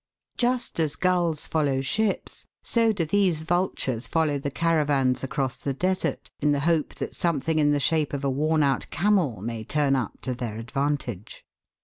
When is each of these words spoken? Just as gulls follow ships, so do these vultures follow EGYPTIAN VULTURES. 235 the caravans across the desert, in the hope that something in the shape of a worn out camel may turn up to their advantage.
Just 0.35 0.79
as 0.79 0.95
gulls 0.95 1.45
follow 1.45 1.79
ships, 1.79 2.47
so 2.63 2.91
do 2.91 3.05
these 3.05 3.43
vultures 3.43 4.07
follow 4.07 4.33
EGYPTIAN 4.33 4.41
VULTURES. 4.41 5.21
235 5.21 5.21
the 5.21 5.21
caravans 5.21 5.23
across 5.23 5.57
the 5.57 5.73
desert, 5.75 6.31
in 6.39 6.51
the 6.53 6.59
hope 6.61 6.95
that 6.95 7.15
something 7.15 7.59
in 7.59 7.71
the 7.71 7.79
shape 7.79 8.11
of 8.13 8.23
a 8.23 8.29
worn 8.31 8.63
out 8.63 8.89
camel 8.89 9.43
may 9.43 9.63
turn 9.63 9.95
up 9.95 10.19
to 10.21 10.33
their 10.33 10.57
advantage. 10.57 11.45